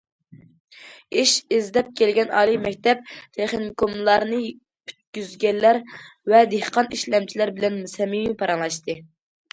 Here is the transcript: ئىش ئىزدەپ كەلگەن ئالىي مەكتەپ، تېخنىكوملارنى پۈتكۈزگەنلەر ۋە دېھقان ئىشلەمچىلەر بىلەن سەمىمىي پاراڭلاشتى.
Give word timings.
ئىش 1.23 1.33
ئىزدەپ 1.57 1.91
كەلگەن 2.01 2.31
ئالىي 2.37 2.57
مەكتەپ، 2.63 3.05
تېخنىكوملارنى 3.37 4.39
پۈتكۈزگەنلەر 4.89 5.83
ۋە 6.35 6.43
دېھقان 6.55 6.91
ئىشلەمچىلەر 6.99 7.53
بىلەن 7.61 7.81
سەمىمىي 7.97 8.37
پاراڭلاشتى. 8.43 8.99